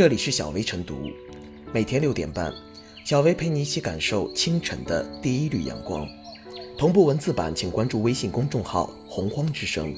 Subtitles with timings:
[0.00, 1.10] 这里是小薇晨读，
[1.74, 2.50] 每天六点半，
[3.04, 6.08] 小薇陪你一起感受清晨的第一缕阳光。
[6.78, 9.94] 同步文字版，请关注微信公众号“洪荒之声”。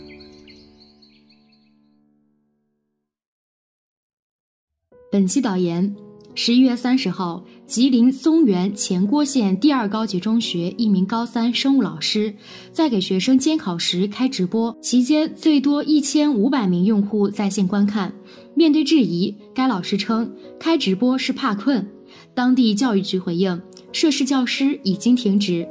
[5.08, 5.94] 本期导言：
[6.34, 12.34] 十一月三十号，吉林松原前郭县第二高级中学一名高三生物老师
[12.70, 18.12] 在给学生监考时开直播，期间最多一千五百名用户在线观看。
[18.54, 21.88] 面对质疑，该老师称开直播是怕困。
[22.34, 23.58] 当地教育局回应，
[23.90, 25.66] 涉事教师已经停职。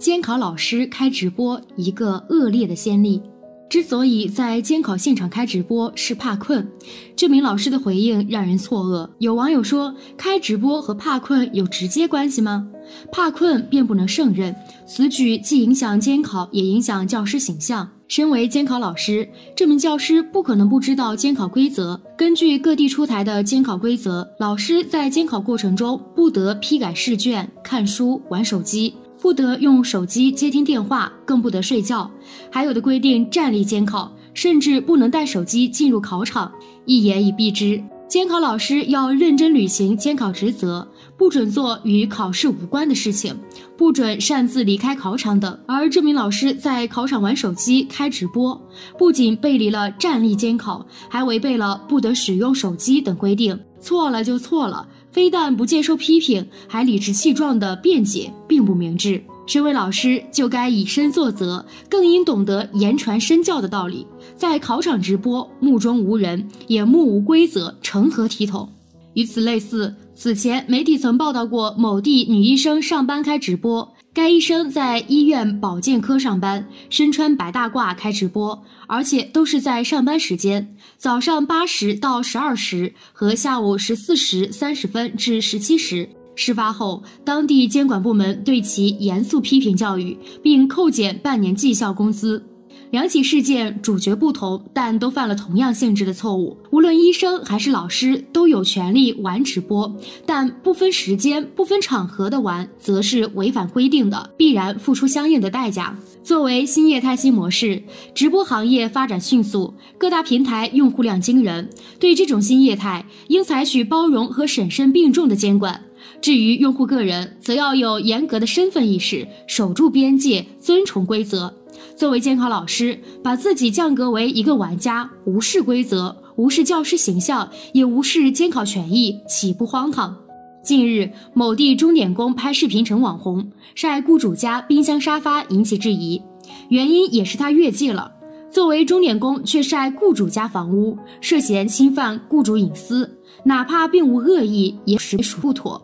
[0.00, 3.20] 监考老师开直播，一个恶劣的先例。
[3.68, 6.66] 之所以在监考现场开直播，是怕困。
[7.14, 9.10] 这名老师的回应让人错愕。
[9.18, 12.66] 有网友说，开直播和怕困有直接关系吗？
[13.12, 14.56] 怕困便不能胜任，
[14.88, 17.86] 此举既影响监考，也影响教师形象。
[18.08, 22.00] 身为监考老师，这名教师不可能不知道监考规则。
[22.16, 28.94] 根据各地出台的监考规则，老师在监考过程中不得批改试卷、看书、玩手机。
[29.20, 32.10] 不得用手机接听电话，更不得睡觉。
[32.50, 36.50] 还有的规定站立监考，甚至不能带手机进入考场。
[36.86, 43.36] 一言以蔽之，监考老师要认真履行监考职责，不准做与考试无关的事情，
[43.76, 45.56] 不准擅自离开考场等。
[45.66, 48.58] 而这名老师在考场玩手机、开直播，
[48.98, 53.58] 不仅背离了站立监考，还违背了不得使用手机等规定。
[53.82, 54.86] 错了就错了。
[55.12, 59.22] 非但不接受批评，还理直气壮地辩解，并不明智。
[59.46, 64.06] 身为老师，就该以身作则，更应懂得言传身教的道理。
[64.36, 68.68] 在考场直播，目中无人，也目无规则，成何体统？
[69.14, 73.92] 与此类似，此前媒体曾报道过某地女医生上班开直播。
[74.12, 86.08] 该医生在医院保健科上班，身穿白大褂开直播，而且都是在上班时间，早上八时到十二时和下午十四时三十分至十七时。
[86.34, 92.49] 事发后，当地监管部门对其严肃批评教育，并扣减半年绩效工资。
[92.90, 96.56] 两起事件主角不同，但都犯了同样性质的错误。
[96.70, 99.94] 无论医生还是老师，都有权利玩直播，
[100.26, 105.96] 但不分时间、不分场合的玩，则是违反规定的，必然付出相应的代价。
[106.24, 107.80] 作为新业态新模式，
[108.12, 111.70] 直播行业发展迅速，各大平台用户量惊人。
[112.00, 115.80] 对这种新业态，应采取包容和审慎并重的监管。
[116.20, 121.54] 至于用户个人，则要有严格的身份意识，守住边界，遵从规则。
[121.96, 130.16] 作为监考老师，把自己降格为一个玩家，无视规则，无视教师形象，也无视监考权益，岂不荒唐？
[130.62, 136.22] 近日，某地钟点工拍视频成网红，晒雇主家冰箱沙发引起质疑，
[136.68, 138.12] 原因也是他越界了。
[138.50, 145.80] 作为钟点工却晒雇主家房屋，涉嫌侵犯雇主隐私，哪怕并无恶意，也实属不妥。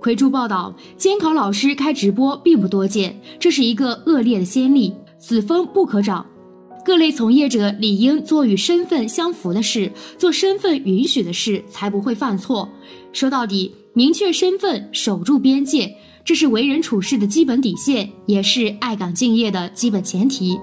[0.00, 4.92] 葵珠报道，监考老师开直播并不多见，这是一个恶劣的先例。
[5.28, 6.24] 此风不可长，
[6.84, 12.68] 各类从业者理应做与身份相符的事，做身份允许的事，才不会犯错。
[13.12, 15.92] 说到底，明确身份，守住边界，
[16.24, 20.56] 这是为人处事的基本底线，也是爱岗敬业的基本前提。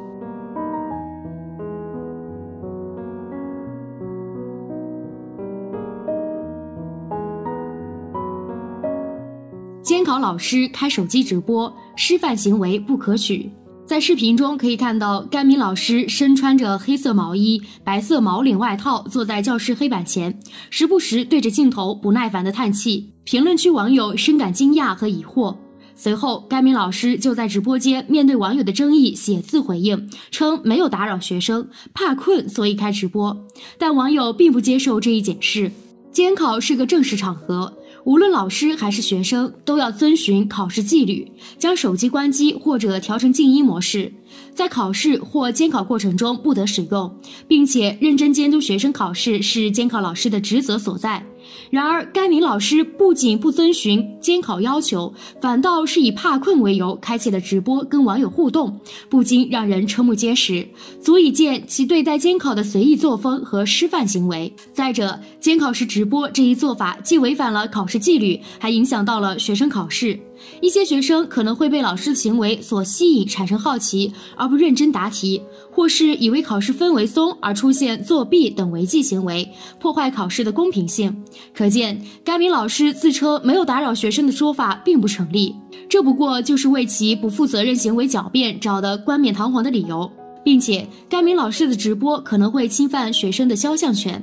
[9.82, 13.52] 监考老师开手机直播，师范行为不可取。
[13.86, 20.40] 在视频中可以看到，该名老师身穿着黑色毛衣、白色毛领外套，坐在教室黑板前，
[20.70, 23.12] 时不时对着镜头不耐烦地叹气。
[23.26, 25.56] 评论区网友深感惊讶和疑惑。
[25.96, 33.46] 随后，该名老师就在直播间面对网友的争议，写字回应称没有打扰学生，怕困所以开直播。
[33.78, 35.72] 但网友并不接受这一解释，
[36.12, 37.72] 监考是个正式场合。
[38.06, 44.14] 无论老师还是学生，都要遵循考试纪律，将手机关机或者调成静音模式，
[44.54, 47.16] 在考试或监考过程中不得使用，
[47.48, 51.26] 并且认真监督学生考试是监考老师的职责所在。
[51.70, 58.80] 然而，该名老师不仅不遵循监考要求，反倒是以怕困为由开启了直播跟网友互动，
[59.10, 60.54] 不禁让人瞠目结舌，
[61.02, 64.54] 足以见其对待监考的随意作风和失范行为。
[64.74, 70.20] 再者，监考时直播这一做法既违反了考试纪律，还影响到了学生考试。
[70.60, 75.42] 一些学生可能会被老师的行为所吸引，产生好奇而不认真答题，
[75.72, 81.24] 或是以为考试氛围松而出现作弊等违纪行为，破坏考试的公平性。
[81.52, 85.56] 可见，该名老师自称没有打扰学生的说法并不成立，
[85.90, 90.12] 这不过就是为其不负责任行为狡辩找的冠冕堂皇的理由。
[90.46, 94.22] 并且，该名老师的直播可能会侵犯学生的肖像权。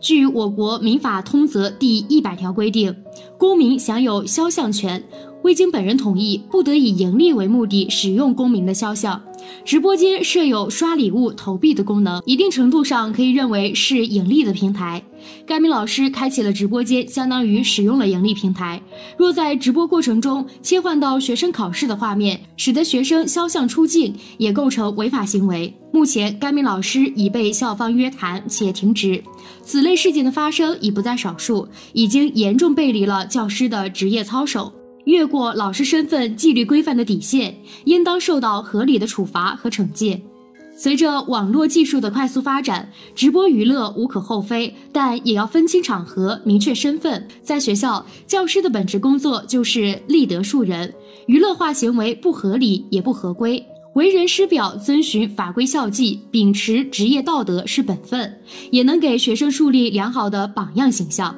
[0.00, 2.94] 据我国民法通则第一百条规定，
[3.38, 5.02] 公民享有肖像权。
[5.42, 9.20] 未经本人同意，不得以盈利为目的使用公民的肖像。
[9.64, 15.02] 直播间设有刷礼物、投币的功能，一定程度上可以认为是盈利的平台。
[15.46, 18.80] 该名老师开启了直播间，相当于使用了盈利平台。
[19.16, 25.72] 若在直播过程中切换到学生考试的画面，使得学生肖像出镜，也构成违法行为。
[25.92, 29.22] 目前，该名老师已被校方约谈且停职。
[29.62, 34.72] 此类事件的发生已不在少数，已经严重背离了教师的职业操守。
[35.04, 40.22] 越过老师身份纪律规范的底线，应当受到合理的处罚和惩戒。
[40.82, 47.24] 随着网络技术的快速发展，直播娱乐无可厚非，但也要分清场合，明确身份。
[47.40, 50.92] 在学校，教师的本职工作就是立德树人，
[51.26, 53.64] 娱乐化行为不合理也不合规。
[53.94, 58.40] 为人师表，遵循法规校纪，秉持职业道德是本分，
[58.72, 61.32] 也能给学生树立良好的榜样形象。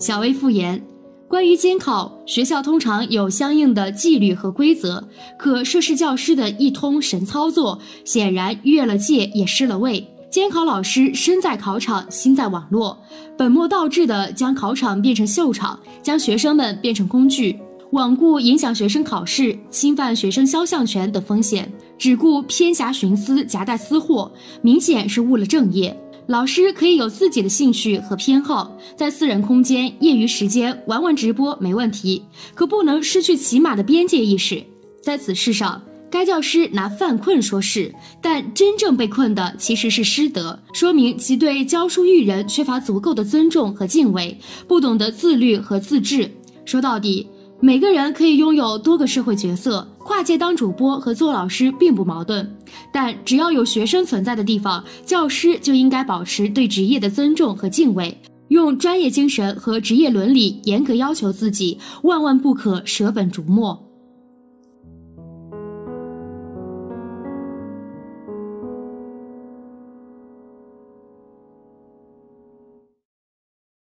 [0.00, 0.82] 小微复言，
[1.28, 5.06] 关于监考，学校通常有相应的纪律和规则，
[5.38, 10.08] 可涉事教师的一通神操作，显然越了界也失了位。
[10.30, 12.98] 监考老师身在考场，心在网络，
[13.36, 17.60] 本末倒置的将考场变成秀场，将学生们变成工具，
[17.92, 24.32] 罔顾影响学生考试、侵犯学生肖像权等风险，只顾偏狭徇私、夹带私货，
[24.62, 25.94] 明显是误了正业。
[26.26, 32.22] 老师可以有自己的兴趣和偏好，在私人空间、业余时间玩玩直播没问题，
[32.54, 34.62] 可不能失去起码的边界意识。
[35.02, 44.38] 在此事上，该教师拿犯困说事，但真正被困的其实是师德，说明其对教书育人缺乏足够的尊重和敬畏，
[44.68, 46.30] 不懂得自律和自治。
[46.64, 47.26] 说到底。
[47.62, 52.58] 每个人可以拥有多个社会角色，跨界当主播和做老师并不矛盾。
[52.92, 63.89] 但只要有学生存在的地方，教师就应该保持对职业的尊重和敬畏，用专业精神和职业伦理严格要求自己，万万不可舍本逐末。